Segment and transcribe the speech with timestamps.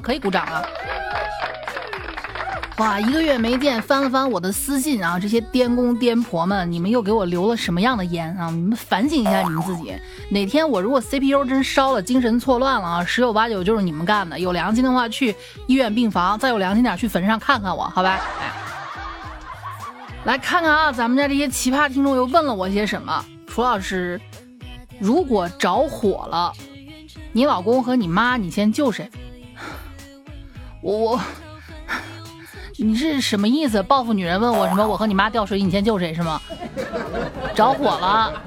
[0.00, 0.66] 可以鼓掌了。
[2.78, 8.50] 哇，一个月没见，翻了翻我的私信啊，这些颠公颠婆们，你们又给我留了什么样的言啊？
[8.50, 9.94] 你们反省一下你们自己。
[10.28, 14.36] 哪天我如果 CPU 真烧了，精神错乱了啊，十有八九就是你们干的。
[14.36, 15.32] 有良心的话，去
[15.68, 18.18] 医院病房；再有良心点，去坟上看看我，好吧？
[18.40, 18.50] 哎，
[20.24, 23.24] 来看看啊，咱们家这些奇葩听众又问了我些什么？
[23.46, 24.20] 楚老师，
[24.98, 26.52] 如果着火了，
[27.30, 29.08] 你老公和你妈，你先救谁？
[30.84, 31.20] 我我。
[32.76, 33.82] 你是什么意思？
[33.82, 34.86] 报复女人问我什么？
[34.86, 36.38] 我和你妈掉水里，你先救谁是吗？
[37.54, 38.42] 着火了，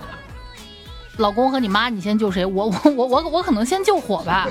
[1.18, 2.46] 老公和你妈，你先救谁？
[2.46, 4.48] 我我我我我可能先救火吧。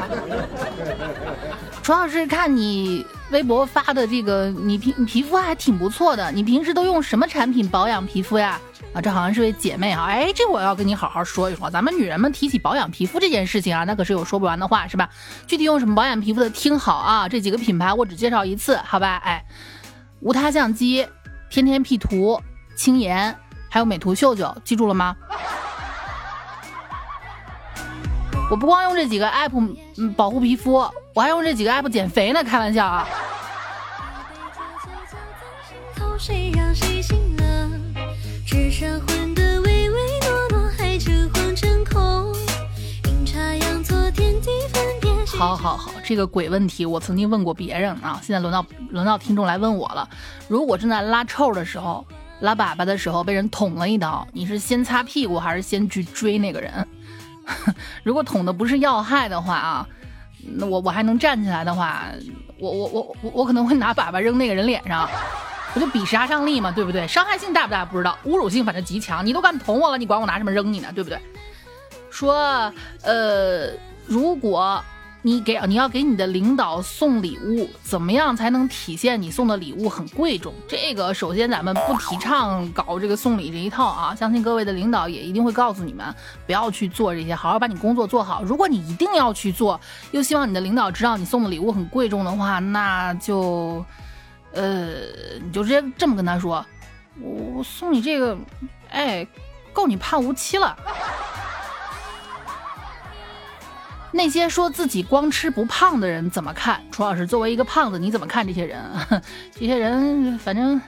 [1.80, 6.32] 主要是看你微博发的这个，你皮皮肤还挺不错的。
[6.32, 8.60] 你平时都用什么产品保养皮肤呀？
[9.00, 10.04] 这好像是位姐妹啊。
[10.04, 11.70] 哎，这我要跟你好好说一说。
[11.70, 15.08] 咱们女人们提起保养皮肤这件事情啊，那可是有说不完的话，是吧？
[15.46, 19.20] 具体用什么保养皮肤的，听好啊，这几个品牌我只介绍一次，好吧？
[19.24, 19.44] 哎。
[20.20, 21.06] 无他相机、
[21.50, 22.40] 天天 P 图、
[22.74, 23.36] 轻颜，
[23.68, 25.14] 还有美图秀秀，记住了吗？
[28.50, 29.76] 我不光用这几个 app
[30.14, 30.74] 保护皮肤，
[31.14, 33.06] 我还用这几个 app 减肥呢，开玩笑啊！
[45.38, 50.06] 好好好，这个鬼问题我曾经问过别人啊，现在轮到轮到听众来问我了。
[50.46, 52.06] 如果正在拉臭的时候、
[52.40, 56.86] 拉粑粑的时候被人捅了一刀，你是先擦屁股还是先去追那个人？
[58.04, 59.88] 如果捅的不是要害的话啊，
[60.58, 62.02] 那我我还能站起来的话，
[62.58, 65.08] 我我我我我可能会拿粑粑扔那个人脸上，
[65.76, 67.06] 我就比杀伤力嘛，对不对？
[67.06, 69.24] 伤害性大不大不知道，侮辱性反正极强。
[69.24, 70.88] 你都敢捅我了，你管我拿什么扔你呢？
[70.94, 71.18] 对不对？
[72.10, 72.72] 说
[73.02, 73.68] 呃，
[74.06, 74.82] 如果。
[75.22, 80.54] 你给你要给你的领导送礼物，怎么样才能体现你送的礼物很贵重？
[80.68, 86.14] 这个首先咱们不提倡搞这个送礼这一套啊，相信各位的领导也一定会告诉你们，
[86.46, 88.44] 不要去做这些，好好把你工作做好。
[88.44, 89.80] 如果你一定要去做，
[90.12, 93.84] 又希望你的领导知道你送的礼物很贵重的话，那就，
[94.52, 94.92] 呃，
[95.42, 96.64] 你就直接这么跟他说，
[97.20, 98.36] 我送你这个，
[98.90, 99.26] 哎，
[99.72, 100.76] 够你判无期了。
[104.12, 106.82] 那些说自己光吃不胖的人怎么看？
[106.90, 108.82] 楚老师作为一个胖子，你怎么看这些人？
[109.52, 110.80] 这些人反正，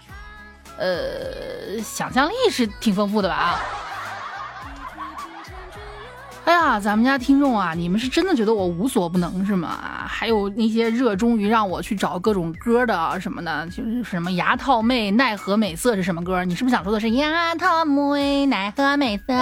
[0.78, 3.34] 呃，想象力是挺丰富的吧？
[3.34, 3.60] 啊。
[6.48, 10.06] 哎呀，咱们家听众啊，你们是真的觉得我无所不能是吗？
[10.08, 16.42] 还有那些热衷于让我去找各种歌的什么的，就是什么牙套妹奈何美色是什么歌？
[16.46, 19.34] 你是不是想说的是牙套妹奈何美色？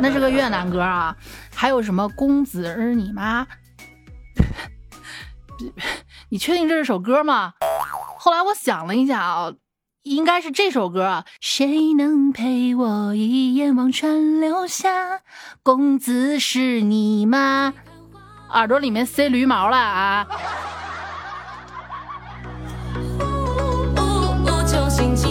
[0.00, 1.14] 那是个越南歌啊。
[1.54, 3.46] 还有什么公子儿你妈？
[6.30, 7.52] 你确定这是首歌吗？
[8.18, 9.52] 后来我想了一下啊。
[10.04, 11.24] 应该是这首歌啊！
[11.40, 15.20] 谁能陪我一眼望穿流霞？
[15.62, 17.74] 公子是你吗？
[18.50, 20.26] 耳朵里面塞驴毛了啊！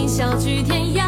[0.06, 1.03] 小天涯，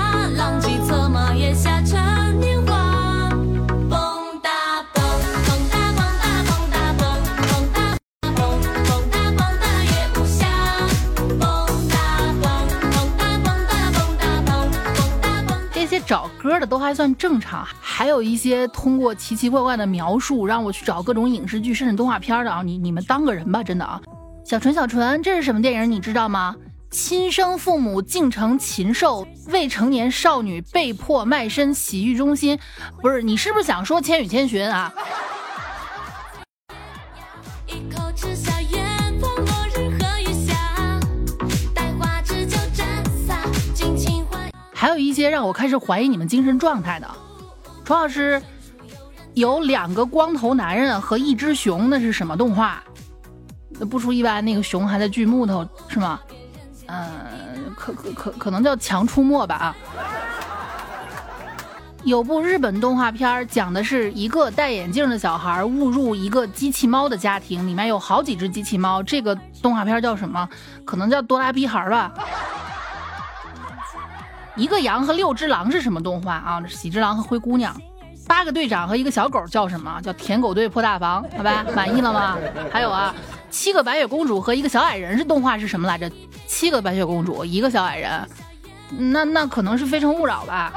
[16.87, 22.63] 还算正常，还有一些通过奇奇怪怪的描述让我去找各种影视剧甚至动画片的啊！
[22.63, 24.01] 你你们当个人吧，真的啊！
[24.45, 25.91] 小纯小纯，这是什么电影？
[25.91, 26.55] 你知道吗？
[26.89, 32.57] 亲生父母竟成禽兽，未成年少女被迫卖身洗浴中心。
[33.03, 34.95] 不是你是不是想说《千与千寻》啊？
[44.87, 47.11] 还有一些让我开始怀疑你们精神状态的，
[47.85, 48.41] 楚老师，
[49.35, 52.81] 有两个光头男人和一只熊，那是什么动画？
[53.81, 56.21] 那不出意外，那个熊还在锯木头是吗？
[56.87, 57.05] 嗯，
[57.77, 59.77] 可可可可能叫强出没吧啊。
[62.05, 69.03] 有部日本动画片讲的是一个戴眼镜的小孩误入一个机器猫的家庭，里面有好几只机器猫。
[69.03, 70.49] 这个动画片叫什么？
[70.85, 72.13] 可能叫哆啦 A 孩吧。
[74.57, 76.63] 一个羊和六只狼是什么动画啊？
[76.67, 77.79] 喜之郎和灰姑娘，
[78.27, 80.01] 八个队长和一个小狗叫什么？
[80.01, 82.39] 叫舔狗队破大防，好吧，满意了吗？
[82.73, 83.15] 还有啊，
[83.51, 86.11] 七个白雪公主和一个小矮人是动画是什么来着？
[86.47, 88.29] 七个白雪公主，一个小矮人，
[89.13, 90.73] 那那可能是非诚勿扰吧。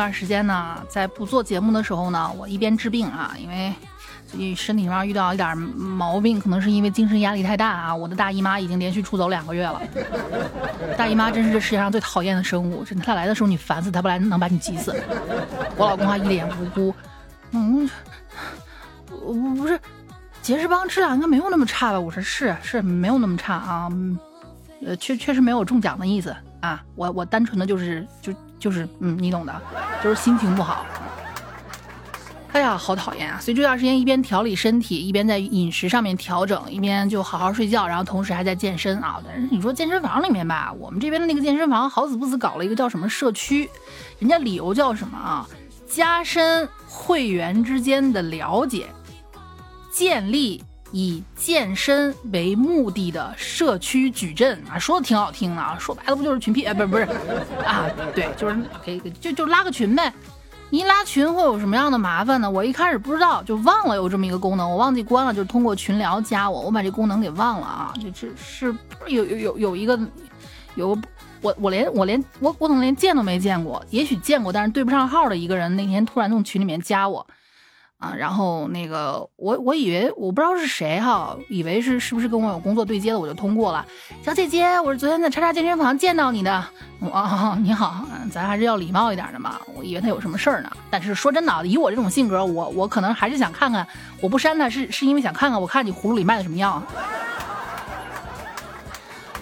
[0.00, 3.70] 段时间呢，在不做节目的时候呢，我一边治病啊，因为
[4.26, 7.94] 最近身体上遇到一点毛病，可能是因为精神压力太大啊。
[7.94, 9.82] 我的大姨妈已经连续出走两个月了。
[10.96, 14.94] 大姨妈真是这世界上最讨厌的生物，真的，她来的时候你烦死，她不来能把你急死。
[15.76, 16.94] 我老公还一脸无辜，
[17.50, 17.90] 嗯，
[19.10, 19.78] 我不是，
[20.40, 22.00] 节食帮质量应该没有那么差吧？
[22.00, 23.88] 我说是是没有那么差啊，
[24.86, 26.82] 呃，确确实没有中奖的意思啊。
[26.94, 28.32] 我我单纯的就是就。
[28.60, 29.62] 就是嗯，你懂的，
[30.04, 30.86] 就是心情不好。
[32.52, 33.38] 哎呀，好讨厌啊！
[33.40, 39.22] 所以这段时间一边调理身体，一边在饮食上面调整，一边就好好睡觉，然后同时还在健身啊。
[39.24, 43.70] 但是你说健身房里面吧，我们这边的那个健身房好死不死搞了一个叫什么社区，
[44.18, 45.48] 人家理由叫什么啊？
[45.88, 48.88] 加深会员之间的了解，
[49.92, 50.62] 建立。
[50.92, 57.04] 以健身为目的的社区矩阵啊，说的挺好听的啊，说白了不就是群 P 哎，不是不是
[57.64, 60.12] 啊，对，就是可以就就拉个群呗。
[60.70, 62.48] 一拉群会有什么样的麻烦呢？
[62.48, 67.92] 我一开始不知道，就忘了有这么一个功能，我忘记关了，就是通过群聊加我，我把这功能给忘了啊。
[68.00, 68.76] 就是是
[69.08, 69.98] 有有有有一个
[70.76, 70.96] 有
[71.40, 77.26] 我我连我连我我可能连见都没见过，也许见过，但是对不上号的一个人，那天突然从群里面加我。
[78.00, 83.84] 啊，然后那个我我以为我不知道是谁哈，以为是是不是跟我有工作对接的，我就通过了。
[84.24, 86.64] 小姐姐，我是昨天在叉叉健身房见到你的。
[87.00, 89.60] 哦，你好，咱还是要礼貌一点的嘛。
[89.74, 93.86] 我以为他有什么事儿呢，但是说真的，以我这种性格，我我可能还是想看看，
[94.22, 96.82] 我不删他是是因为想看看，我看你葫芦里卖的什么药。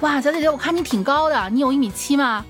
[0.00, 2.44] 哇，小姐姐，我看你挺高的，你有一米七吗？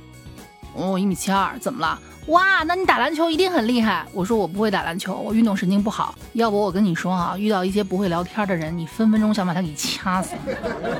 [0.72, 1.98] 我一米七二，怎么了？
[2.28, 4.06] 哇，那你打篮球一定很厉害。
[4.12, 6.14] 我说我不会打篮球，我运动神经不好。
[6.34, 10.34] 要不我跟你说啊，遇到一些不会聊天的人，你分分钟想把他给掐死。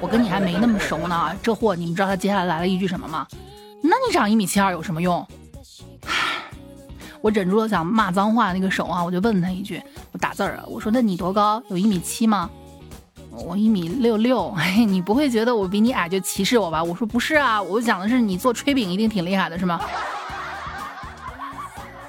[0.01, 3.27] 我跟你还没那么熟呢，这货你们知道他接下来来了一句什么吗？
[3.83, 5.27] 那你长一米七二有什么用？
[7.21, 9.83] 我忍住了想骂脏话那个手啊，我就问他一句，
[10.13, 11.63] 我打字儿啊，我说那你多高？
[11.69, 12.49] 有一米七吗？
[13.33, 14.49] 我一米六六。
[14.57, 16.83] 哎，你不会觉得我比你矮就歧视我吧？
[16.83, 19.79] 我说不是啊，我讲的是你做炊饼一定挺厉害的，是吗？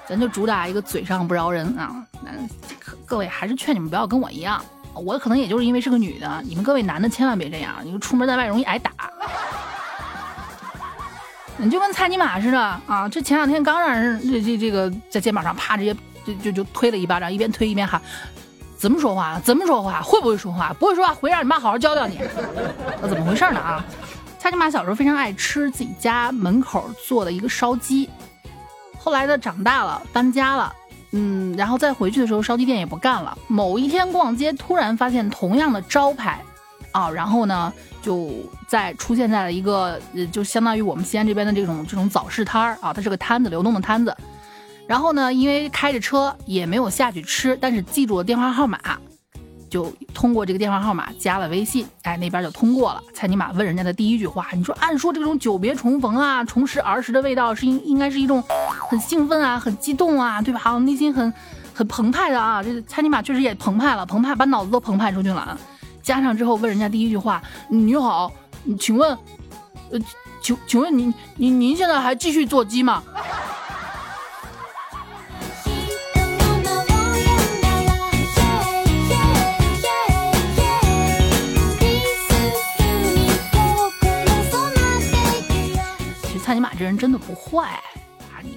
[0.09, 2.03] 咱就主打一个嘴上不饶人啊！
[2.23, 2.31] 那
[3.06, 4.59] 各位还是劝你们不要跟我一样，
[4.95, 8.91] 我可能也就是因为是个女的，你们各位男的千万别这样，你们出门在外容易挨打。
[11.57, 13.07] 你就跟蔡尼玛似的啊！
[13.07, 15.95] 这前两天刚让人这这这个在肩膀上啪直接
[16.25, 18.01] 就就就推了一巴掌，一边推一边喊：
[18.77, 19.39] 怎么说话？
[19.44, 20.01] 怎么说话？
[20.01, 20.73] 会不会说话？
[20.79, 22.19] 不会说话，回让你妈好好教教你。
[23.00, 23.85] 那怎么回事呢啊？
[24.39, 28.09] 蔡尼玛小时候非常爱吃自己家门口做的一个烧鸡。
[29.00, 30.75] 后来呢，长大了，搬家了，
[31.12, 33.36] 嗯，然后再回去的时候，烧鸡店也不干了。
[33.48, 36.44] 某一天逛街，突然发现同样的招牌，
[36.92, 38.29] 啊，然后呢，就
[38.68, 44.15] 在出现在了一个，呃，就相当于我们西安这边的这种这种早市摊儿啊，它是个摊子，流动的摊子。
[44.86, 48.79] 然后呢，因为开着车也没有下去吃，但是记住了电话号码。
[49.70, 53.03] 就通过这个电话号码加了微信，哎，那边就通过了。
[53.13, 58.44] 蔡尼玛问人家的第一句话，你说按说这种久别重逢啊，重拾儿时的味道，是应应该是一种
[58.89, 60.60] 很兴奋啊，很激动啊，对吧？
[60.60, 61.31] 好，内心很
[61.75, 62.63] 很澎湃的啊。
[62.63, 65.58] 这蔡尼玛确实也澎湃了，澎湃把脑子都澎湃出去了啊。
[66.01, 68.31] 加上之后问人家第一句话，你好，
[68.79, 69.15] 请问，
[69.91, 70.00] 呃，
[70.41, 73.03] 请请问您您您现在还继续做鸡吗？
[86.43, 87.79] 蔡尼玛这人真的不坏！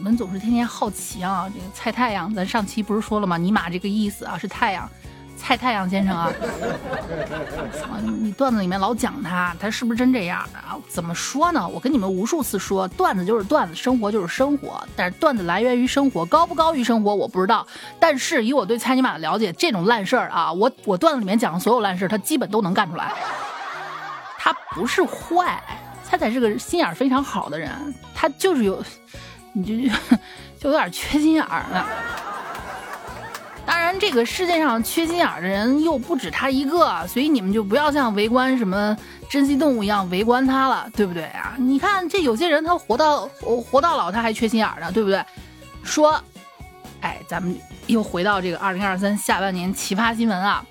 [0.03, 1.49] 们总是天天好奇啊。
[1.55, 3.37] 这个蔡太阳，咱上期不是说了吗？
[3.37, 4.91] 尼玛这个意思啊，是太阳，
[5.37, 6.31] 蔡太阳先生啊。
[8.21, 10.77] 你段子里面老讲他，他是不是真这样啊？
[10.89, 11.67] 怎么说呢？
[11.67, 14.83] 我跟你们无数次说，段子就是段子，生活就是生活。
[14.97, 17.67] 但是段子来源于生活，高不高于生活我不知道。
[18.01, 23.13] 但是以我对蔡尼玛的了解，这种烂事儿啊，我 我段子里面讲的所有烂事儿，他基本都能干出来。
[24.39, 25.63] 他不是坏。
[26.05, 27.71] 他才是个心眼非常好的人，
[28.15, 28.85] 他就是有，
[29.53, 29.95] 你就
[30.59, 31.87] 就有点缺心眼儿了。
[33.65, 38.97] 当然，这个世界上缺心眼儿的人又不止他一个，所以你们就不要像围观什么
[39.31, 41.55] 珍稀动物一样围观他了，对不对啊？
[41.59, 43.27] 你看这有些人，他活到
[43.71, 45.25] 活到老，他还缺心眼儿呢，对不对？
[45.85, 46.23] 说，
[47.01, 47.57] 哎，咱们
[47.87, 50.65] 又回到这个二零二三下半年奇葩新闻啊，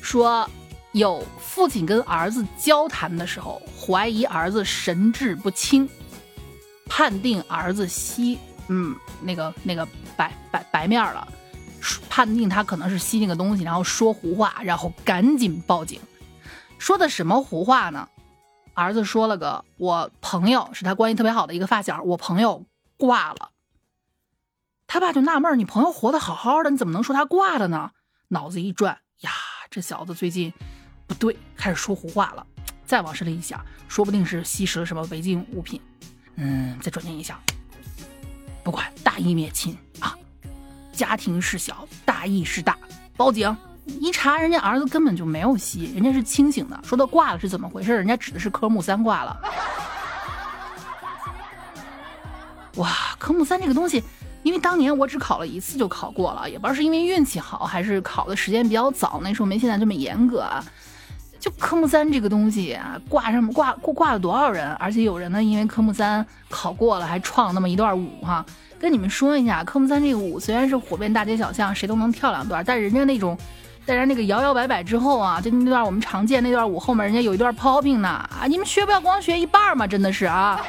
[0.00, 0.48] 说。
[0.92, 5.88] 有父亲跟儿子交谈的时候，怀疑儿子神志不清，
[6.88, 11.26] 判定儿子吸嗯那个那个白白白面了，
[12.08, 16.00] 判定他可能是吸那个东西，然后说胡话，然后赶紧报警。
[16.78, 18.08] 说的什么胡话呢？
[18.74, 22.64] 儿子说了个我朋友是他关系特别好的一个发小，我朋友
[22.96, 23.50] 挂了。
[24.86, 27.90] 他爸就纳闷：“你朋友活得好好的，你怎么能说他挂了呢？”
[28.28, 29.30] 脑子一转，呀，
[29.68, 30.52] 这小子最近
[31.06, 32.46] 不对，开始说胡话了。
[32.86, 35.80] 再往深里一想，说不定是吸食了什么违禁物品。
[36.40, 37.36] 嗯，再转念一想，
[38.62, 40.16] 不管大义灭亲啊，
[40.92, 42.78] 家庭事小，大义是大，
[43.16, 43.54] 报警。
[44.00, 46.78] 一查，人家儿子根本就没有吸，人家是清醒的。
[46.84, 47.92] 说他挂了是怎么回事？
[47.92, 49.36] 人家指的是科目三挂了。
[52.76, 54.04] 哇，科目三这个东西，
[54.42, 60.46] 因为当年我只考了一次就考过了，也不知道是因为运气好，还是考的时间比较早，那时候没现在这么严格。
[61.38, 64.72] 就科目三这个东西啊，挂上挂挂挂了多少人？
[64.74, 68.44] 而且有人呢，因为科目三考过了，还创那么一段舞哈。
[68.78, 73.36] 跟你们说一下，科目三这个舞虽然是火遍大街小巷，谁都能跳两段，但人家那种。
[73.86, 78.44] 但是那个摇摇摆摆之后啊，就那段我们常见那段舞后面，人家有一段 popping 呢啊！
[78.46, 80.60] 你们学不要光学一半嘛，真的是啊！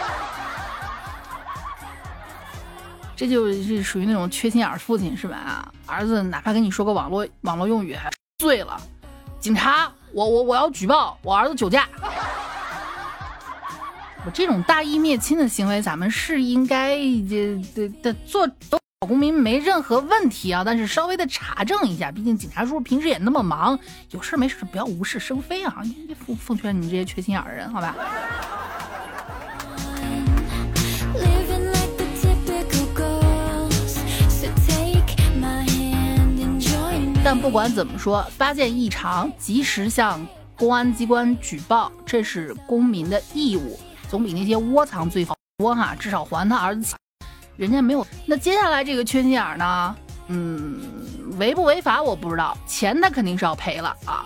[3.18, 5.70] 这就是属于那种缺心眼父亲是吧？
[5.86, 8.80] 儿子哪怕跟你说个网络网络用语，还醉了，
[9.42, 11.88] 警察，我我我要举报我儿子酒驾。
[14.26, 18.50] 我这种大义灭亲的行为，咱们是应该这这这做。
[19.02, 23.80] 老公民没任何问题啊，但是稍微的查证一下，毕竟警察叔叔平时也那么忙，
[24.12, 25.82] 有事没事不要无事生非啊！
[26.28, 27.96] 奉奉劝你这些缺心眼的人，好吧。
[37.32, 40.20] 但不管怎么说，发现异常及时向
[40.58, 46.96] 公安机关举报，这是公民的义务，总比那些窝藏罪犯多哈，至少还他儿子。
[47.56, 49.96] 人家没有，那接下来这个缺心眼呢？
[50.30, 50.82] 嗯，
[51.38, 54.26] 违不违法我不知道，钱他肯定是要赔了啊。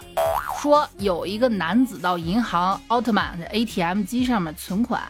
[0.62, 5.02] 说有一个男子到银行奥特曼的 ATM 机上面存款，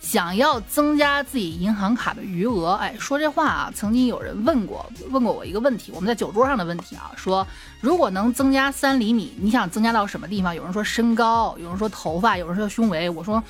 [0.00, 2.72] 想要增加自己银行卡的余额。
[2.72, 7.46] 哎，说这话啊，曾经有人问过，问过我一个问题，我们在酒桌上的问题啊，说
[7.80, 10.54] 如果能增加三厘米，你想增加到什么地方？
[10.54, 13.08] 有人说身高，有人说头发，有人说胸围。
[13.08, 13.42] 我说，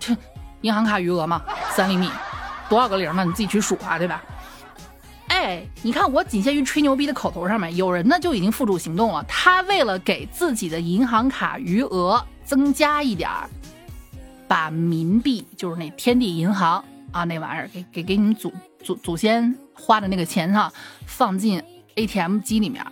[0.00, 0.16] 这
[0.62, 1.42] 银行卡余额嘛，
[1.74, 2.08] 三厘米。
[2.68, 3.24] 多少个零呢？
[3.24, 4.22] 你自己去数啊，对吧？
[5.28, 9.24] 哎，你看我仅限于吹牛逼的口头上面，有人呢就已经付诸行动了。
[9.24, 13.48] 他为了给自己的银行卡余额增加一点儿，
[14.48, 20.72] 把冥币，就是那天地银行啊那玩意儿，给给给你们祖祖祖先花的那个钱哈，
[21.06, 21.62] 放进
[21.94, 22.84] ATM 机里面，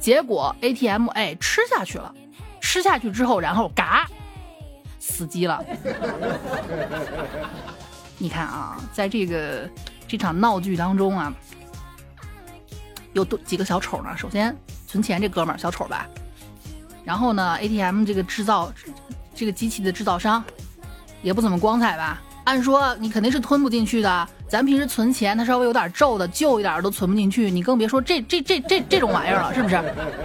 [0.00, 2.14] 结果 ATM 哎吃下去了，
[2.60, 4.08] 吃下去之后，然后嘎
[4.98, 5.64] 死机了。
[8.18, 9.68] 你看啊，在这个
[10.06, 11.32] 这场闹剧当中啊，
[13.12, 14.16] 有多几个小丑呢？
[14.16, 14.56] 首先
[14.86, 16.06] 存钱这哥们儿小丑吧，
[17.04, 18.72] 然后呢，ATM 这个制造
[19.34, 20.44] 这个机器的制造商
[21.22, 22.20] 也不怎么光彩吧？
[22.44, 29.80] 按说你肯定是吞不进去的，咱平时存钱，它稍微有点皱的、旧一点都存不进去，你更别说这这这这这种玩意儿了，是不是？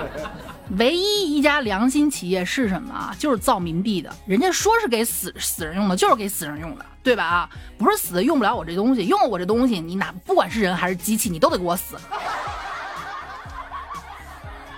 [0.77, 3.15] 唯一一家良心企业是什么啊？
[3.17, 4.13] 就是造冥币的。
[4.25, 7.23] 人家说是给死死人用的，就是给死人用的，对吧？
[7.23, 11.95] 啊，不是死的用不了我这东西，用了我这东西，你哪不管是人还是机器，你都得给我死，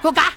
[0.01, 0.33] 给我嘎！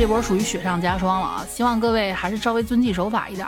[0.00, 1.46] 这波属于雪上加霜了啊！
[1.46, 3.46] 希望各位还是稍微遵纪守法一点。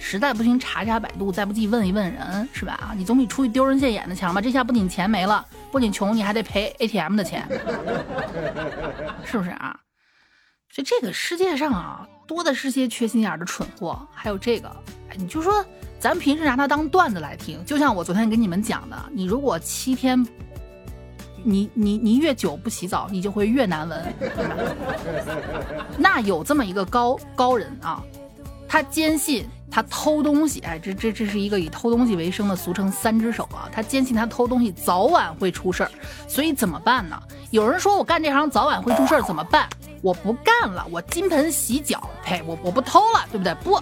[0.00, 2.72] 实在不行，查查百度，再不济问一问人，是吧？
[2.72, 4.40] 啊，你总比出去丢人现眼的强吧？
[4.40, 7.46] 这下不仅钱没了，不仅穷，你还得赔 ATM 的钱，
[9.24, 9.78] 是不是啊？
[10.72, 13.96] 所以这个世界上啊，多的是些缺心眼的蠢货。
[14.12, 14.68] 还有这个，
[15.16, 15.64] 你就说
[16.00, 20.26] 咱平时拿它当段子来听，就像我昨天跟你们讲的，你如果七天，
[21.44, 24.14] 你你你越久不洗澡，你就会越难闻。
[25.96, 28.02] 那有这么一个高高人啊，
[28.68, 29.46] 他坚信。
[29.74, 33.70] 他偷东西，哎，这这这是一个以偷东西为生的，俗称三只手啊。
[33.72, 35.90] 他坚信他偷东西早晚会出事儿，
[36.28, 37.18] 所以怎么办呢？
[37.52, 39.66] 有人说我干这行早晚会出事儿，怎么办？
[40.02, 43.54] 我不干了，我金盆洗脚，呸，我我不偷了，对不对？
[43.64, 43.80] 不，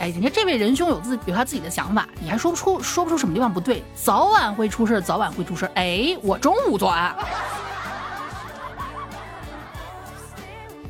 [0.00, 3.84] 哎，人家这位仁兄有自有他自己的想法，你还说不出说不出什么地方不对？
[3.94, 5.70] 早晚会出事，早晚会出事。
[5.74, 7.14] 哎，我中午做案。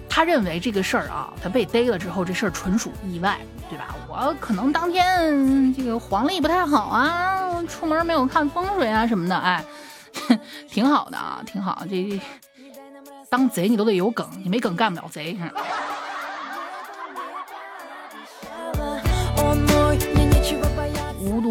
[0.09, 3.39] 他认为这个事儿啊，他被逮了之后，这事儿纯属意外。
[3.69, 3.95] 对吧？
[4.09, 9.65] 我可能当天这个黄历不太好啊，出门没有看风水啊什么的，哎，
[10.69, 11.85] 挺好的啊，挺好。
[11.89, 12.21] 这
[13.29, 15.39] 当贼你都得有梗，你没梗干不了贼。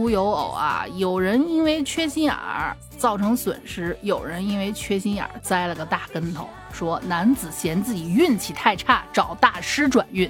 [0.09, 6.49] 有偶啊，有人因为缺心眼儿造成损失，有人因为缺心眼儿栽了个大跟头。
[6.71, 10.29] 说男子嫌自己运气太差，找大师转运。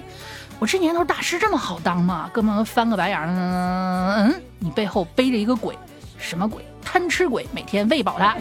[0.57, 2.29] 我这年头大师这么好当吗？
[2.33, 5.77] 哥们翻个白眼儿，嗯，你背后背着一个鬼，
[6.17, 6.65] 什么鬼？
[6.81, 8.37] 贪吃鬼，每天喂饱他。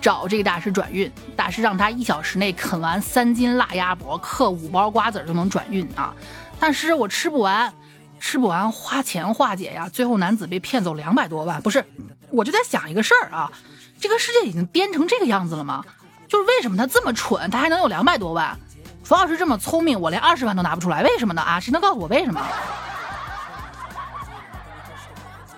[0.00, 6.14] 找这个大师转运，大师让他一小时内啃完三斤辣鸭脖，嗑五包瓜子就能转运啊。
[6.58, 7.72] 大师，我吃不完，
[8.20, 9.88] 吃不完花钱化解呀。
[9.88, 11.84] 最后男子被骗走两百多万，不是？
[12.30, 13.50] 我就在想一个事儿啊，
[13.98, 15.84] 这个世界已经颠成这个样子了吗？
[16.28, 18.54] 就是为什么他这么蠢，他还能有两百多万？
[19.02, 21.40] 冯老师这么聪明，我连二十万都拿不出来，为什么呢？
[21.40, 22.40] 啊，谁能告诉我为什么？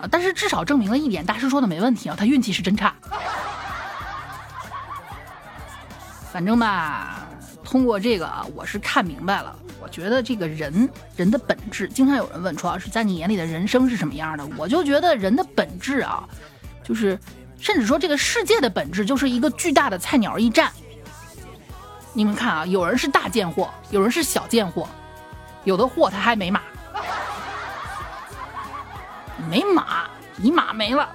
[0.01, 2.95] 啊， 但是至少证明了一点，大师说的没问题啊，他运气是真差。
[6.33, 7.27] 反正吧，
[7.65, 9.57] 通过这个，我是看明白了。
[9.81, 11.37] 我觉得这个人人的
[11.69, 14.49] 质，经常有人问楚老师，在你眼里的人生是什么样的？
[14.57, 16.23] 我就觉得人的本质啊，
[16.85, 17.19] 就是，
[17.59, 20.71] 甚至说这个世界的本质就是一个巨大的菜鸟驿站。
[22.13, 24.89] 你们看啊，有人是大贱货，有人是小贱货，
[25.65, 26.61] 有的货他还没码，
[29.49, 31.09] 没码，你码没了。